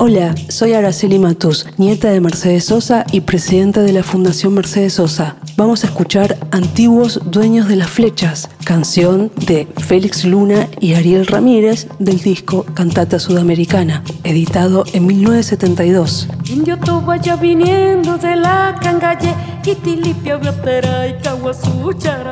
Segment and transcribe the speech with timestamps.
[0.00, 5.34] Hola, soy Araceli Matus, nieta de Mercedes Sosa y presidenta de la Fundación Mercedes Sosa.
[5.56, 11.88] Vamos a escuchar Antiguos Dueños de las Flechas, canción de Félix Luna y Ariel Ramírez
[11.98, 16.28] del disco Cantata Sudamericana, editado en 1972.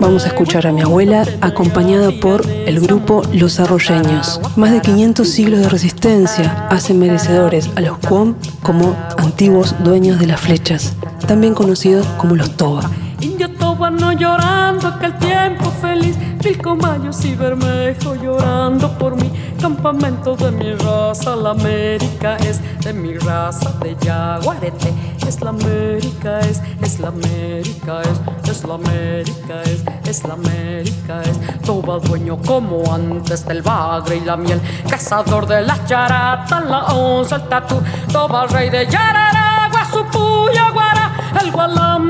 [0.00, 4.40] Vamos a escuchar a mi abuela acompañada por el grupo Los Arroyeños.
[4.56, 10.26] Más de 500 siglos de resistencia hacen merecedores a los Cuom como antiguos dueños de
[10.26, 10.94] las flechas,
[11.26, 12.90] también conocidos como los Toba.
[13.20, 13.48] Indio
[13.90, 19.32] no llorando que el tiempo feliz, Pilcomayos y Bermejo llorando por mí.
[19.60, 24.92] Campamento de mi raza, la América es de mi raza de Yaguarete.
[25.26, 31.22] Es la América es, es la América es, es la América es, es la América
[31.22, 31.60] es.
[31.62, 37.36] Todo dueño como antes del bagre y la miel, cazador de las charatas, la onza,
[37.36, 39.37] el tatú, todo rey de Yararagua,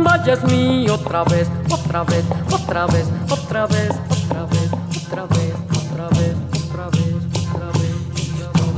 [0.09, 5.27] gualamba ya es mío otra vez, otra vez, otra vez, otra vez, otra vez, otra
[5.27, 7.95] vez, otra vez, otra vez, otra vez.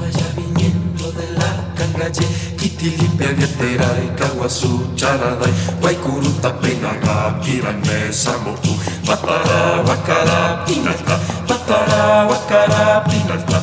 [0.00, 3.86] Vaya viniendo de la cangalle, Kitilimpia, Vietera,
[4.16, 13.62] Caguazú, Charaday, Guaycuruta, Penaga, Pirangue, Samotu, Matara, Huacara, Pinalta, Matara, Huacara, Pinalta,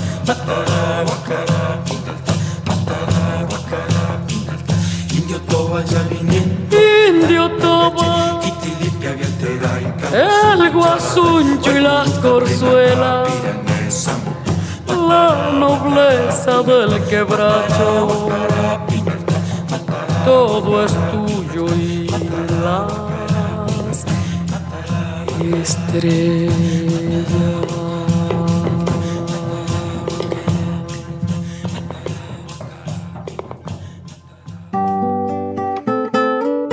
[10.12, 13.30] El guasuncho y las corzuelas,
[14.88, 18.30] la nobleza del quebracho,
[20.26, 22.09] todo es tuyo y
[22.64, 24.06] las
[25.61, 26.48] estrellas.